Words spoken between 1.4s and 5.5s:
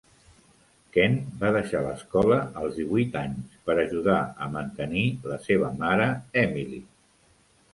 va deixar l'escola als divuit anys per ajudar a mantenir la